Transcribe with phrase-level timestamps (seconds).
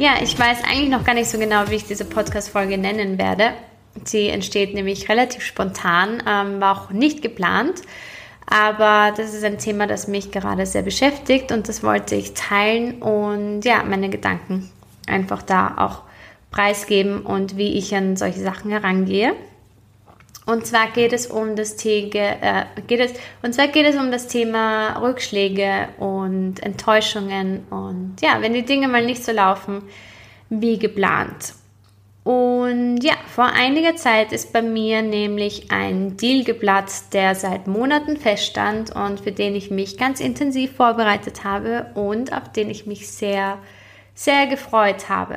[0.00, 3.52] Ja, ich weiß eigentlich noch gar nicht so genau, wie ich diese Podcast-Folge nennen werde.
[4.04, 7.82] Sie entsteht nämlich relativ spontan, ähm, war auch nicht geplant.
[8.46, 13.02] Aber das ist ein Thema, das mich gerade sehr beschäftigt und das wollte ich teilen
[13.02, 14.70] und ja, meine Gedanken
[15.06, 16.00] einfach da auch
[16.50, 19.34] preisgeben und wie ich an solche Sachen herangehe.
[20.50, 24.10] Und zwar geht es um das Thema, äh, geht es, und zwar geht es um
[24.10, 29.82] das Thema Rückschläge und Enttäuschungen und ja, wenn die Dinge mal nicht so laufen
[30.48, 31.54] wie geplant.
[32.24, 38.16] Und ja, vor einiger Zeit ist bei mir nämlich ein Deal geplatzt, der seit Monaten
[38.16, 43.08] feststand und für den ich mich ganz intensiv vorbereitet habe und auf den ich mich
[43.08, 43.58] sehr,
[44.14, 45.36] sehr gefreut habe.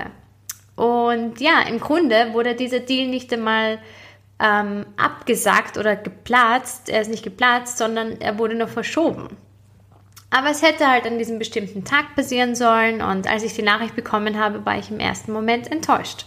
[0.76, 3.78] Und ja, im Grunde wurde dieser Deal nicht einmal
[4.40, 6.90] ähm, abgesagt oder geplatzt.
[6.90, 9.38] Er ist nicht geplatzt, sondern er wurde nur verschoben.
[10.30, 13.96] Aber es hätte halt an diesem bestimmten Tag passieren sollen und als ich die Nachricht
[13.96, 16.26] bekommen habe, war ich im ersten Moment enttäuscht.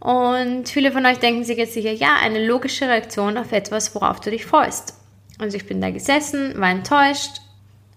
[0.00, 4.20] Und viele von euch denken sich jetzt sicher, ja, eine logische Reaktion auf etwas, worauf
[4.20, 4.98] du dich freust.
[5.38, 7.40] Also ich bin da gesessen, war enttäuscht,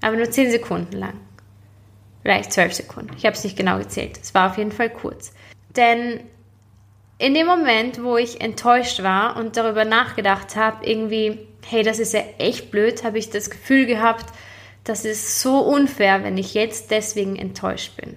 [0.02, 1.20] aber nur 10 Sekunden lang.
[2.22, 3.16] Vielleicht 12 Sekunden.
[3.18, 4.20] Ich habe es nicht genau gezählt.
[4.22, 5.34] Es war auf jeden Fall kurz.
[5.76, 6.22] Denn
[7.20, 12.14] in dem Moment, wo ich enttäuscht war und darüber nachgedacht habe, irgendwie, hey, das ist
[12.14, 14.26] ja echt blöd, habe ich das Gefühl gehabt,
[14.84, 18.16] das ist so unfair, wenn ich jetzt deswegen enttäuscht bin.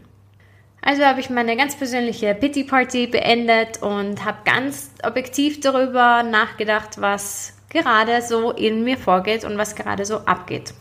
[0.82, 7.00] Also habe ich meine ganz persönliche Pity Party beendet und habe ganz objektiv darüber nachgedacht,
[7.00, 10.72] was gerade so in mir vorgeht und was gerade so abgeht.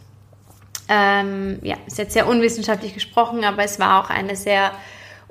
[0.87, 4.71] Ähm, ja, ist jetzt sehr unwissenschaftlich gesprochen, aber es war auch eine sehr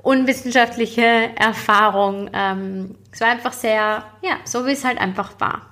[0.02, 2.30] unwissenschaftliche Erfahrung.
[2.32, 5.66] Ähm, es war einfach sehr, ja, so wie es halt einfach war.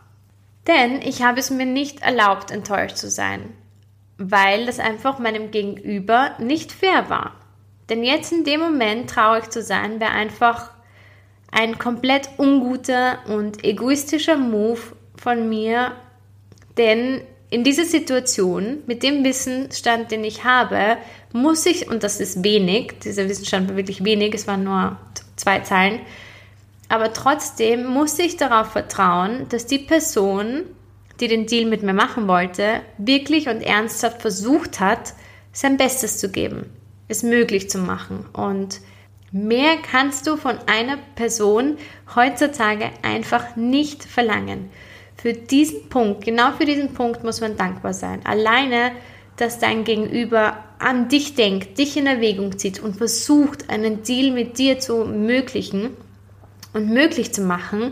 [0.66, 3.54] Denn ich habe es mir nicht erlaubt, enttäuscht zu sein,
[4.19, 7.32] weil das einfach meinem Gegenüber nicht fair war.
[7.88, 10.70] Denn jetzt in dem Moment traurig zu sein, wäre einfach
[11.53, 14.81] ein komplett unguter und egoistischer Move
[15.16, 15.92] von mir,
[16.76, 20.96] denn in dieser Situation, mit dem Wissensstand, den ich habe,
[21.32, 24.96] muss ich, und das ist wenig, dieser Wissensstand war wirklich wenig, es waren nur
[25.36, 26.00] zwei Zeilen,
[26.88, 30.62] aber trotzdem muss ich darauf vertrauen, dass die Person,
[31.20, 35.14] die den Deal mit mir machen wollte, wirklich und ernsthaft versucht hat,
[35.52, 36.66] sein Bestes zu geben,
[37.08, 38.26] es möglich zu machen.
[38.32, 38.80] Und
[39.32, 41.78] mehr kannst du von einer Person
[42.14, 44.70] heutzutage einfach nicht verlangen.
[45.26, 48.25] Für diesen Punkt, genau für diesen Punkt muss man dankbar sein.
[48.25, 48.92] Alleine,
[49.37, 54.56] dass dein Gegenüber an dich denkt, dich in Erwägung zieht und versucht, einen Deal mit
[54.56, 55.97] dir zu ermöglichen
[56.75, 57.91] und möglich zu machen,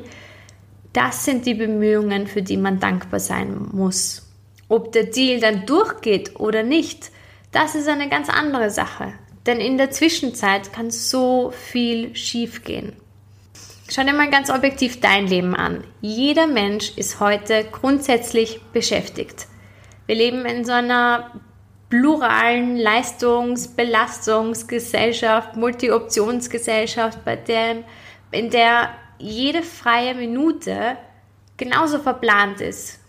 [0.92, 4.30] das sind die Bemühungen, für die man dankbar sein muss.
[4.68, 7.10] Ob der Deal dann durchgeht oder nicht,
[7.50, 9.12] das ist eine ganz andere Sache.
[9.44, 12.92] Denn in der Zwischenzeit kann so viel schiefgehen.
[13.88, 15.84] Schau dir mal ganz objektiv dein Leben an.
[16.00, 19.46] Jeder Mensch ist heute grundsätzlich beschäftigt.
[20.06, 21.32] Wir leben in so einer
[21.90, 27.84] pluralen Leistungsbelastungsgesellschaft, Multi-Optionsgesellschaft, bei der,
[28.30, 30.96] in der jede freie Minute
[31.58, 33.00] genauso verplant ist.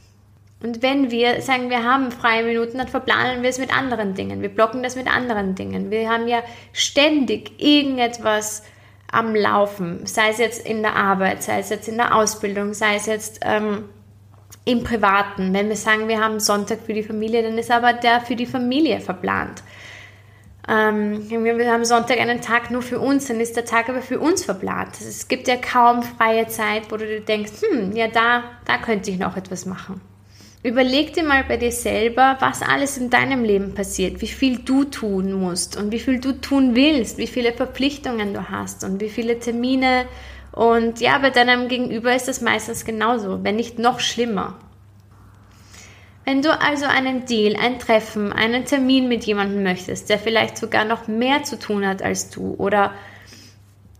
[0.62, 4.41] Und wenn wir sagen, wir haben freie Minuten, dann verplanen wir es mit anderen Dingen.
[4.41, 5.90] Wir blocken das mit anderen Dingen.
[5.90, 6.44] Wir haben ja
[6.74, 8.64] ständig irgendetwas
[9.11, 12.95] am Laufen, sei es jetzt in der Arbeit, sei es jetzt in der Ausbildung, sei
[12.95, 13.85] es jetzt ähm,
[14.66, 15.53] im Privaten.
[15.53, 18.45] Wenn wir sagen, wir haben Sonntag für die Familie, dann ist aber der für die
[18.45, 19.63] Familie verplant.
[20.67, 24.19] Ähm, wir haben Sonntag einen Tag nur für uns, dann ist der Tag aber für
[24.19, 24.99] uns verplant.
[24.99, 29.11] Es gibt ja kaum freie Zeit, wo du dir denkst, hm, ja, da, da könnte
[29.11, 30.01] ich noch etwas machen.
[30.66, 34.84] Überleg dir mal bei dir selber, was alles in deinem Leben passiert, wie viel du
[34.84, 39.09] tun musst und wie viel du tun willst, wie viele Verpflichtungen du hast und wie
[39.09, 40.08] viele Termine.
[40.52, 44.58] Und ja, bei deinem Gegenüber ist das meistens genauso, wenn nicht noch schlimmer.
[46.23, 50.84] Wenn du also einen Deal, ein Treffen, einen Termin mit jemandem möchtest, der vielleicht sogar
[50.84, 52.91] noch mehr zu tun hat als du oder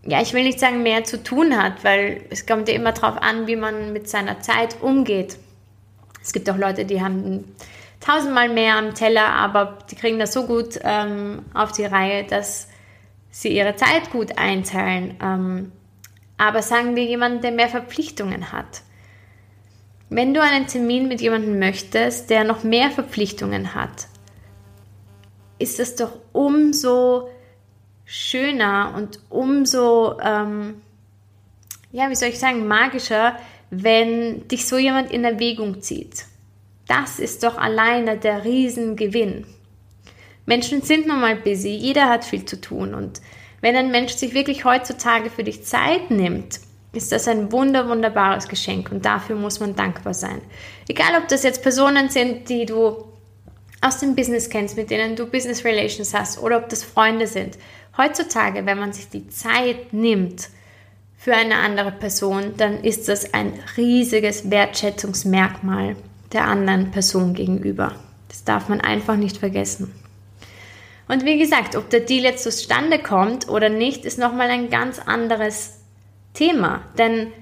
[0.04, 3.22] ja, ich will nicht sagen mehr zu tun hat, weil es kommt ja immer darauf
[3.22, 5.36] an, wie man mit seiner Zeit umgeht.
[6.26, 7.44] Es gibt auch Leute, die haben
[8.00, 12.66] tausendmal mehr am Teller, aber die kriegen das so gut ähm, auf die Reihe, dass
[13.30, 15.16] sie ihre Zeit gut einteilen.
[15.22, 15.72] Ähm,
[16.36, 18.82] aber sagen wir jemanden, der mehr Verpflichtungen hat.
[20.08, 24.08] Wenn du einen Termin mit jemandem möchtest, der noch mehr Verpflichtungen hat,
[25.60, 27.28] ist es doch umso
[28.04, 30.82] schöner und umso, ähm,
[31.92, 33.36] ja, wie soll ich sagen, magischer,
[33.70, 36.24] wenn dich so jemand in Erwägung zieht.
[36.88, 39.44] Das ist doch alleine der Riesengewinn.
[40.46, 43.20] Menschen sind nun mal busy, jeder hat viel zu tun und
[43.60, 46.60] wenn ein Mensch sich wirklich heutzutage für dich Zeit nimmt,
[46.92, 50.40] ist das ein wunder, wunderbares Geschenk und dafür muss man dankbar sein.
[50.88, 53.04] Egal, ob das jetzt Personen sind, die du
[53.80, 57.58] aus dem Business kennst, mit denen du Business Relations hast oder ob das Freunde sind.
[57.96, 60.48] Heutzutage, wenn man sich die Zeit nimmt
[61.26, 65.96] für eine andere Person, dann ist das ein riesiges Wertschätzungsmerkmal
[66.32, 67.96] der anderen Person gegenüber.
[68.28, 69.92] Das darf man einfach nicht vergessen.
[71.08, 75.00] Und wie gesagt, ob der Deal jetzt zustande kommt oder nicht, ist nochmal ein ganz
[75.00, 75.80] anderes
[76.32, 76.82] Thema.
[76.96, 77.32] Denn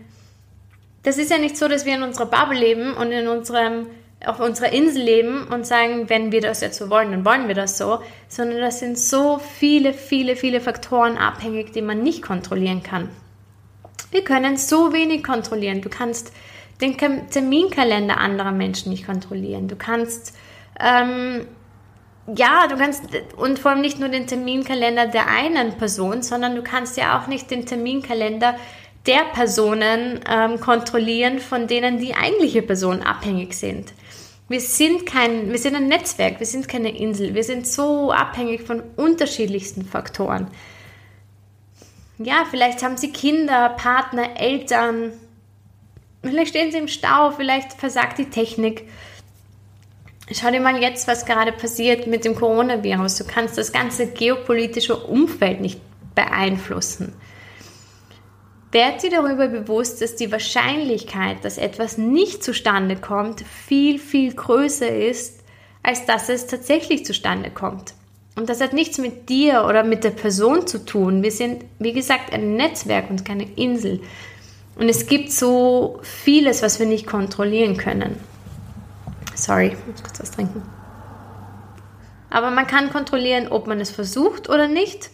[1.03, 3.89] das ist ja nicht so, dass wir in unserer Bubble leben und in unserem,
[4.25, 7.55] auf unserer Insel leben und sagen, wenn wir das jetzt so wollen, dann wollen wir
[7.55, 7.99] das so,
[8.29, 13.11] sondern das sind so viele, viele, viele Faktoren abhängig, die man nicht kontrollieren kann.
[14.11, 15.81] Wir können so wenig kontrollieren.
[15.81, 16.33] Du kannst
[16.81, 19.69] den Terminkalender anderer Menschen nicht kontrollieren.
[19.69, 20.35] Du kannst
[20.81, 21.47] ähm,
[22.35, 23.03] ja, du kannst,
[23.37, 27.27] und vor allem nicht nur den Terminkalender der einen Person, sondern du kannst ja auch
[27.27, 28.57] nicht den Terminkalender
[29.07, 33.93] der Personen ähm, kontrollieren, von denen die eigentliche Person abhängig sind.
[34.49, 38.63] Wir sind kein, wir sind ein Netzwerk, wir sind keine Insel, wir sind so abhängig
[38.63, 40.49] von unterschiedlichsten Faktoren.
[42.19, 45.13] Ja, vielleicht haben sie Kinder, Partner, Eltern,
[46.23, 48.85] vielleicht stehen sie im Stau, vielleicht versagt die Technik
[50.33, 53.17] Schau dir mal jetzt, was gerade passiert mit dem Coronavirus.
[53.17, 55.81] Du kannst das ganze geopolitische Umfeld nicht
[56.15, 57.13] beeinflussen.
[58.73, 64.89] Werd dir darüber bewusst, dass die Wahrscheinlichkeit, dass etwas nicht zustande kommt, viel, viel größer
[64.89, 65.45] ist,
[65.83, 67.93] als dass es tatsächlich zustande kommt.
[68.37, 71.23] Und das hat nichts mit dir oder mit der Person zu tun.
[71.23, 74.01] Wir sind, wie gesagt, ein Netzwerk und keine Insel.
[74.77, 78.19] Und es gibt so vieles, was wir nicht kontrollieren können.
[79.37, 80.63] Sorry, ich muss kurz was trinken.
[82.31, 85.11] Aber man kann kontrollieren, ob man es versucht oder nicht.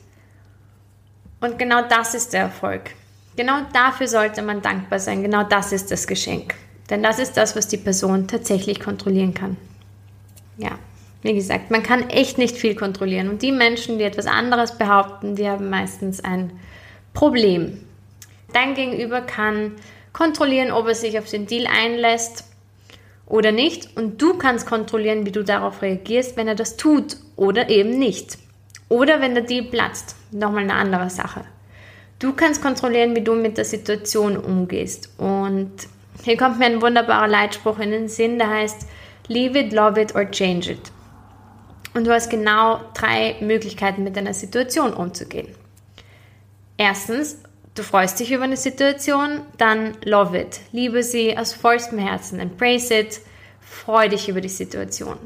[1.41, 2.91] Und genau das ist der Erfolg.
[3.37, 5.23] Genau dafür sollte man dankbar sein.
[5.23, 6.55] Genau das ist das Geschenk.
[6.89, 9.57] Denn das ist das, was die Person tatsächlich kontrollieren kann.
[10.57, 10.79] Ja,
[11.23, 13.29] wie gesagt, man kann echt nicht viel kontrollieren.
[13.29, 16.53] Und die Menschen, die etwas anderes behaupten, die haben meistens ein
[17.13, 17.79] Problem.
[18.53, 19.73] Dein Gegenüber kann
[20.13, 22.45] kontrollieren, ob er sich auf den Deal einlässt
[23.27, 27.69] oder nicht und du kannst kontrollieren, wie du darauf reagierst, wenn er das tut oder
[27.69, 28.39] eben nicht.
[28.89, 30.17] Oder wenn der Deal platzt.
[30.33, 31.45] Nochmal eine andere Sache.
[32.19, 35.11] Du kannst kontrollieren, wie du mit der Situation umgehst.
[35.17, 35.71] Und
[36.25, 38.87] hier kommt mir ein wunderbarer Leitspruch in den Sinn, der heißt,
[39.29, 40.81] leave it, love it or change it.
[41.95, 45.49] Und du hast genau drei Möglichkeiten, mit deiner Situation umzugehen.
[46.77, 47.37] Erstens,
[47.75, 50.61] Du freust dich über eine Situation, dann love it.
[50.73, 52.41] Liebe sie aus vollstem Herzen.
[52.41, 53.21] Embrace it.
[53.61, 55.17] Freu dich über die Situation.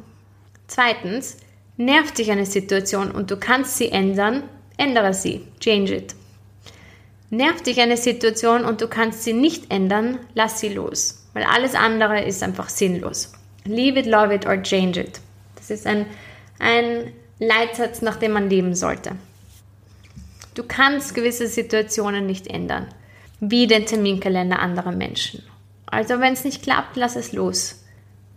[0.67, 1.39] Zweitens,
[1.79, 4.43] nervt dich eine Situation und du kannst sie ändern,
[4.77, 5.47] ändere sie.
[5.59, 6.15] Change it.
[7.31, 11.27] Nervt dich eine Situation und du kannst sie nicht ändern, lass sie los.
[11.33, 13.33] Weil alles andere ist einfach sinnlos.
[13.65, 15.21] Leave it, love it or change it.
[15.57, 16.07] Das ist ein,
[16.59, 19.13] ein Leitsatz, nach dem man leben sollte.
[20.55, 22.87] Du kannst gewisse Situationen nicht ändern,
[23.41, 25.43] wie den Terminkalender anderer Menschen.
[25.87, 27.83] Also wenn es nicht klappt, lass es los.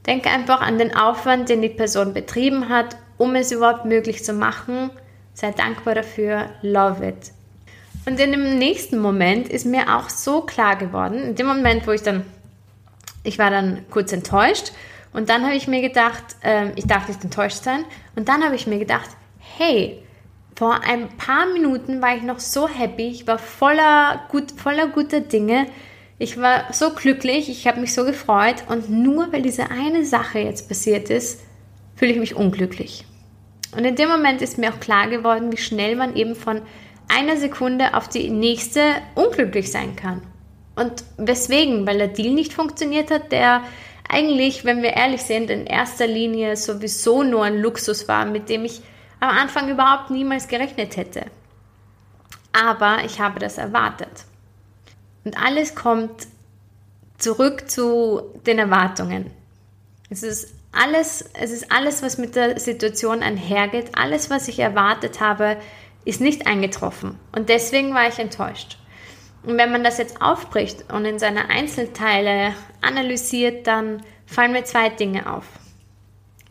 [0.05, 4.33] Denke einfach an den Aufwand, den die Person betrieben hat, um es überhaupt möglich zu
[4.33, 4.89] machen.
[5.33, 7.31] Sei dankbar dafür, love it.
[8.05, 11.91] Und in dem nächsten Moment ist mir auch so klar geworden, in dem Moment, wo
[11.91, 12.25] ich dann,
[13.23, 14.71] ich war dann kurz enttäuscht
[15.13, 17.85] und dann habe ich mir gedacht, äh, ich darf nicht enttäuscht sein
[18.15, 19.09] und dann habe ich mir gedacht,
[19.57, 20.01] hey,
[20.57, 25.21] vor ein paar Minuten war ich noch so happy, ich war voller, gut, voller guter
[25.21, 25.67] Dinge.
[26.19, 30.39] Ich war so glücklich, ich habe mich so gefreut und nur weil diese eine Sache
[30.39, 31.41] jetzt passiert ist,
[31.95, 33.05] fühle ich mich unglücklich.
[33.75, 36.63] Und in dem Moment ist mir auch klar geworden, wie schnell man eben von
[37.07, 38.81] einer Sekunde auf die nächste
[39.13, 40.21] unglücklich sein kann.
[40.75, 41.85] Und weswegen?
[41.85, 43.61] Weil der Deal nicht funktioniert hat, der
[44.09, 48.65] eigentlich, wenn wir ehrlich sind, in erster Linie sowieso nur ein Luxus war, mit dem
[48.65, 48.81] ich
[49.19, 51.25] am Anfang überhaupt niemals gerechnet hätte.
[52.53, 54.25] Aber ich habe das erwartet.
[55.23, 56.27] Und alles kommt
[57.17, 59.31] zurück zu den Erwartungen.
[60.09, 65.19] Es ist alles, es ist alles, was mit der Situation einhergeht, alles, was ich erwartet
[65.19, 65.57] habe,
[66.05, 67.19] ist nicht eingetroffen.
[67.33, 68.77] Und deswegen war ich enttäuscht.
[69.43, 74.89] Und wenn man das jetzt aufbricht und in seine Einzelteile analysiert, dann fallen mir zwei
[74.89, 75.45] Dinge auf.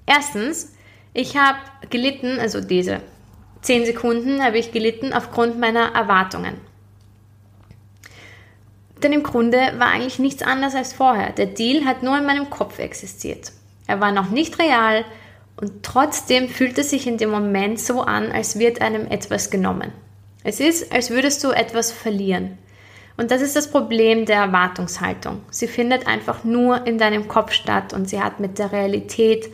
[0.06, 0.74] Erstens,
[1.12, 1.58] ich habe
[1.90, 3.00] gelitten, also diese
[3.62, 6.54] 10 Sekunden habe ich gelitten aufgrund meiner Erwartungen.
[9.02, 11.32] Denn im Grunde war eigentlich nichts anders als vorher.
[11.32, 13.52] Der Deal hat nur in meinem Kopf existiert.
[13.86, 15.04] Er war noch nicht real
[15.56, 19.92] und trotzdem fühlt es sich in dem Moment so an, als wird einem etwas genommen.
[20.44, 22.58] Es ist, als würdest du etwas verlieren.
[23.16, 25.40] Und das ist das Problem der Erwartungshaltung.
[25.50, 29.48] Sie findet einfach nur in deinem Kopf statt und sie hat mit der Realität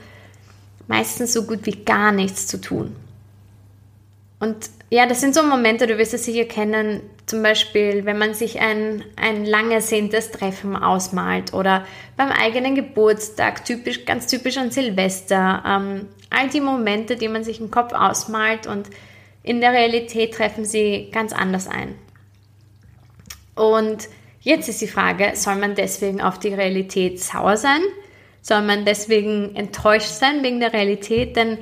[0.89, 2.97] meistens so gut wie gar nichts zu tun.
[4.41, 8.35] Und ja, das sind so Momente, du wirst es sicher kennen, zum Beispiel, wenn man
[8.35, 14.73] sich ein, ein lang ersehntes Treffen ausmalt oder beim eigenen Geburtstag, typisch, ganz typisch an
[14.73, 15.63] Silvester.
[15.65, 18.89] Ähm, all die Momente, die man sich im Kopf ausmalt und
[19.45, 21.95] in der Realität treffen sie ganz anders ein.
[23.55, 24.09] Und
[24.41, 27.81] jetzt ist die Frage, soll man deswegen auf die Realität sauer sein?
[28.41, 31.37] Soll man deswegen enttäuscht sein wegen der Realität?
[31.37, 31.59] Denn,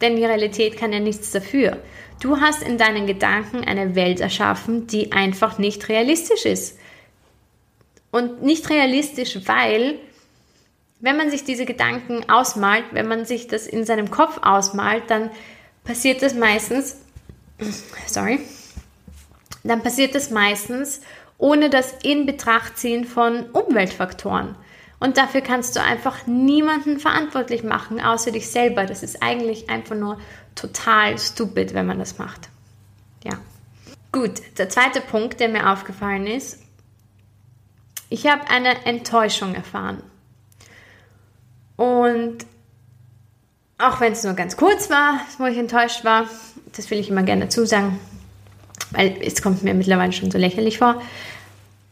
[0.00, 1.78] denn die Realität kann ja nichts dafür.
[2.20, 6.78] Du hast in deinen Gedanken eine Welt erschaffen, die einfach nicht realistisch ist.
[8.10, 9.96] Und nicht realistisch, weil,
[10.98, 15.30] wenn man sich diese Gedanken ausmalt, wenn man sich das in seinem Kopf ausmalt, dann
[15.84, 16.96] passiert das meistens,
[18.06, 18.40] sorry,
[19.68, 21.00] dann passiert das meistens
[21.38, 24.56] ohne das in Betracht ziehen von Umweltfaktoren.
[25.00, 28.84] Und dafür kannst du einfach niemanden verantwortlich machen, außer dich selber.
[28.84, 30.18] Das ist eigentlich einfach nur
[30.56, 32.48] total stupid, wenn man das macht.
[33.22, 33.38] Ja.
[34.10, 36.58] Gut, der zweite Punkt, der mir aufgefallen ist,
[38.08, 40.02] ich habe eine Enttäuschung erfahren.
[41.76, 42.38] Und
[43.76, 46.24] auch wenn es nur ganz kurz war, wo ich enttäuscht war,
[46.74, 48.00] das will ich immer gerne zusagen,
[48.90, 51.00] weil es kommt mir mittlerweile schon so lächerlich vor.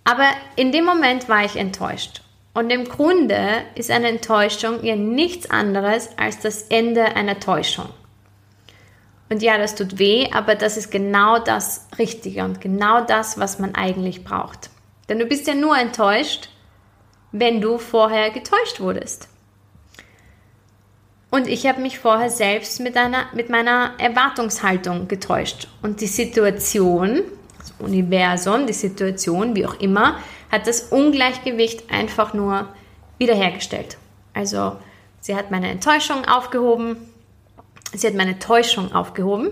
[0.05, 2.23] Aber in dem Moment war ich enttäuscht.
[2.55, 7.89] Und im Grunde ist eine Enttäuschung ja nichts anderes als das Ende einer Täuschung.
[9.29, 13.59] Und ja, das tut weh, aber das ist genau das Richtige und genau das, was
[13.59, 14.71] man eigentlich braucht.
[15.09, 16.49] Denn du bist ja nur enttäuscht,
[17.33, 19.29] wenn du vorher getäuscht wurdest.
[21.37, 25.69] Und ich habe mich vorher selbst mit, einer, mit meiner Erwartungshaltung getäuscht.
[25.83, 27.21] Und die Situation,
[27.59, 30.17] das Universum, die Situation, wie auch immer,
[30.51, 32.69] hat das Ungleichgewicht einfach nur
[33.19, 33.99] wiederhergestellt.
[34.33, 34.77] Also
[35.21, 36.97] sie hat meine Enttäuschung aufgehoben,
[37.93, 39.51] sie hat meine Täuschung aufgehoben.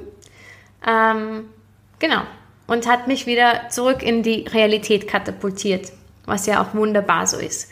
[0.88, 1.50] Ähm,
[1.98, 2.22] genau.
[2.66, 5.92] Und hat mich wieder zurück in die Realität katapultiert,
[6.24, 7.70] was ja auch wunderbar so ist.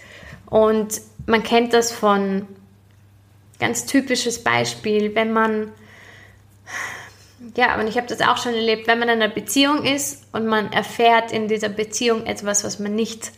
[0.51, 2.47] Und man kennt das von
[3.63, 5.71] ganz typisches Beispiel, wenn man,
[7.57, 10.47] ja, und ich habe das auch schon erlebt, wenn man in einer Beziehung ist und
[10.47, 13.31] man erfährt in dieser Beziehung etwas, was man nicht,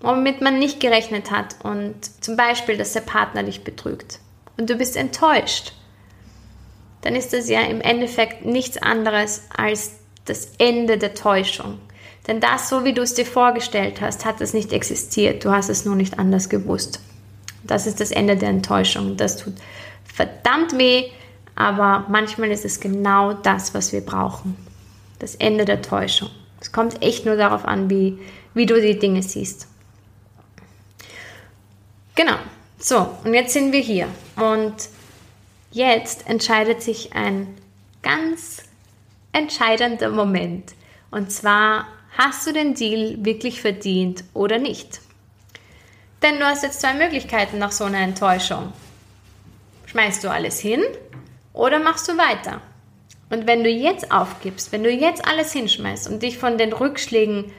[0.00, 4.18] womit man nicht gerechnet hat und zum Beispiel, dass der Partner dich betrügt
[4.56, 5.74] und du bist enttäuscht,
[7.02, 9.92] dann ist das ja im Endeffekt nichts anderes als
[10.24, 11.78] das Ende der Täuschung.
[12.26, 15.44] Denn das, so wie du es dir vorgestellt hast, hat es nicht existiert.
[15.44, 16.98] Du hast es nur nicht anders gewusst.
[17.66, 19.16] Das ist das Ende der Enttäuschung.
[19.16, 19.54] Das tut
[20.04, 21.10] verdammt weh,
[21.54, 24.56] aber manchmal ist es genau das, was wir brauchen.
[25.18, 26.30] Das Ende der Täuschung.
[26.60, 28.18] Es kommt echt nur darauf an, wie,
[28.54, 29.68] wie du die Dinge siehst.
[32.14, 32.36] Genau.
[32.78, 34.08] So, und jetzt sind wir hier.
[34.36, 34.74] Und
[35.70, 37.48] jetzt entscheidet sich ein
[38.02, 38.62] ganz
[39.32, 40.74] entscheidender Moment.
[41.10, 45.00] Und zwar, hast du den Deal wirklich verdient oder nicht?
[46.26, 48.72] Denn du hast jetzt zwei Möglichkeiten nach so einer Enttäuschung.
[49.84, 50.82] Schmeißt du alles hin
[51.52, 52.60] oder machst du weiter?
[53.30, 57.52] Und wenn du jetzt aufgibst, wenn du jetzt alles hinschmeißt und dich von den Rückschlägen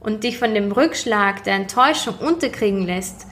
[0.00, 3.28] und dich von dem Rückschlag der Enttäuschung unterkriegen lässt,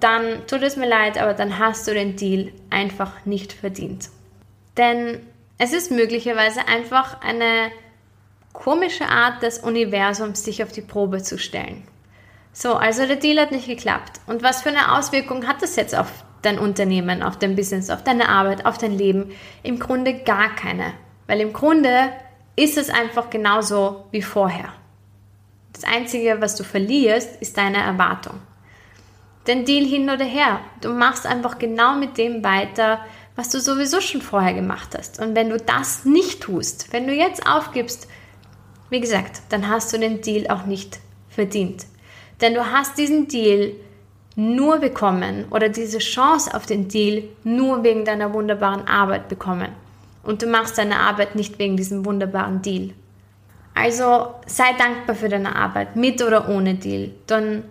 [0.00, 4.10] dann tut es mir leid, aber dann hast du den Deal einfach nicht verdient.
[4.76, 5.26] Denn
[5.56, 7.72] es ist möglicherweise einfach eine
[8.52, 11.88] komische Art des Universums, sich auf die Probe zu stellen.
[12.60, 14.20] So, also der Deal hat nicht geklappt.
[14.26, 16.08] Und was für eine Auswirkung hat das jetzt auf
[16.42, 19.30] dein Unternehmen, auf dein Business, auf deine Arbeit, auf dein Leben?
[19.62, 20.92] Im Grunde gar keine.
[21.28, 22.10] Weil im Grunde
[22.56, 24.72] ist es einfach genauso wie vorher.
[25.72, 28.40] Das Einzige, was du verlierst, ist deine Erwartung.
[29.46, 30.58] Den Deal hin oder her.
[30.80, 32.98] Du machst einfach genau mit dem weiter,
[33.36, 35.20] was du sowieso schon vorher gemacht hast.
[35.20, 38.08] Und wenn du das nicht tust, wenn du jetzt aufgibst,
[38.90, 40.98] wie gesagt, dann hast du den Deal auch nicht
[41.28, 41.86] verdient.
[42.40, 43.72] Denn du hast diesen Deal
[44.36, 49.70] nur bekommen oder diese Chance auf den Deal nur wegen deiner wunderbaren Arbeit bekommen.
[50.28, 52.90] und du machst deine Arbeit nicht wegen diesem wunderbaren Deal.
[53.74, 57.12] Also sei dankbar für deine Arbeit, mit oder ohne Deal.
[57.26, 57.64] Dann,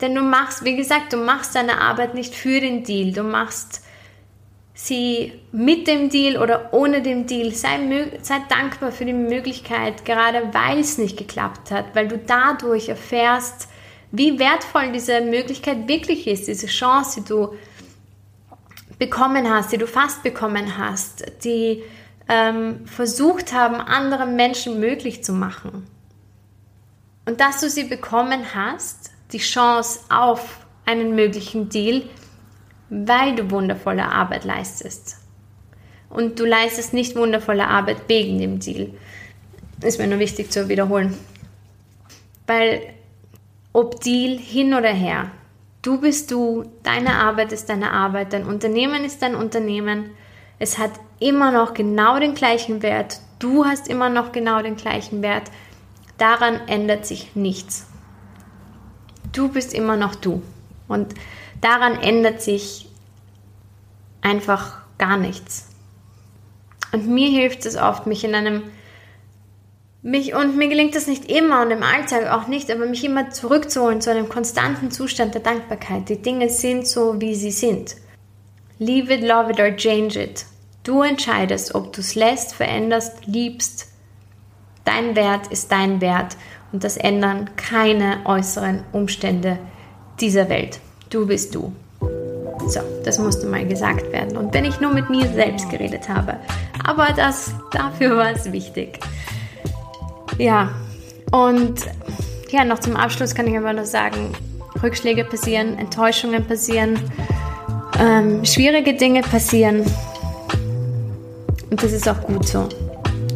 [0.00, 3.82] denn du machst, wie gesagt, du machst deine Arbeit nicht für den Deal, du machst
[4.74, 7.52] sie mit dem Deal oder ohne dem Deal.
[7.52, 7.78] Sei,
[8.22, 13.68] sei dankbar für die Möglichkeit, gerade weil es nicht geklappt hat, weil du dadurch erfährst,
[14.10, 17.54] wie wertvoll diese Möglichkeit wirklich ist, diese Chance, die du
[18.98, 21.82] bekommen hast, die du fast bekommen hast, die
[22.28, 25.86] ähm, versucht haben, anderen Menschen möglich zu machen.
[27.24, 32.02] Und dass du sie bekommen hast, die Chance auf einen möglichen Deal,
[32.94, 35.16] weil du wundervolle Arbeit leistest.
[36.10, 38.90] Und du leistest nicht wundervolle Arbeit wegen dem Deal.
[39.80, 41.16] Ist mir nur wichtig zu wiederholen.
[42.46, 42.82] Weil
[43.72, 45.30] ob Deal hin oder her,
[45.80, 50.10] du bist du, deine Arbeit ist deine Arbeit, dein Unternehmen ist dein Unternehmen.
[50.58, 53.20] Es hat immer noch genau den gleichen Wert.
[53.38, 55.50] Du hast immer noch genau den gleichen Wert.
[56.18, 57.86] Daran ändert sich nichts.
[59.32, 60.42] Du bist immer noch du.
[60.88, 61.14] Und
[61.62, 62.88] daran ändert sich
[64.20, 65.68] einfach gar nichts.
[66.92, 68.64] Und mir hilft es oft, mich in einem
[70.02, 73.30] mich und mir gelingt es nicht immer und im Alltag auch nicht, aber mich immer
[73.30, 76.08] zurückzuholen zu einem konstanten Zustand der Dankbarkeit.
[76.08, 77.94] Die Dinge sind so, wie sie sind.
[78.78, 80.44] Leave it, love it or change it.
[80.82, 83.92] Du entscheidest, ob du es lässt, veränderst, liebst.
[84.84, 86.36] Dein Wert ist dein Wert
[86.72, 89.60] und das ändern keine äußeren Umstände
[90.20, 90.80] dieser Welt.
[91.12, 91.70] Du bist du.
[92.68, 94.38] So, das musste mal gesagt werden.
[94.38, 96.36] Und wenn ich nur mit mir selbst geredet habe.
[96.84, 98.98] Aber das, dafür war es wichtig.
[100.38, 100.70] Ja,
[101.30, 101.74] und
[102.48, 104.32] ja, noch zum Abschluss kann ich aber nur sagen,
[104.82, 106.98] Rückschläge passieren, Enttäuschungen passieren,
[108.00, 109.84] ähm, schwierige Dinge passieren.
[111.70, 112.70] Und das ist auch gut so.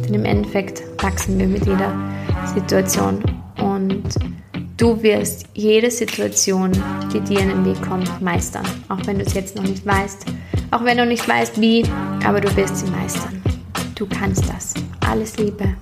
[0.03, 1.93] Denn im Endeffekt wachsen wir mit jeder
[2.55, 3.23] Situation.
[3.61, 4.15] Und
[4.77, 6.71] du wirst jede Situation,
[7.11, 8.65] die dir in den Weg kommt, meistern.
[8.89, 10.25] Auch wenn du es jetzt noch nicht weißt.
[10.71, 11.83] Auch wenn du nicht weißt, wie,
[12.23, 13.41] aber du wirst sie meistern.
[13.95, 14.73] Du kannst das.
[14.99, 15.75] Alles Liebe.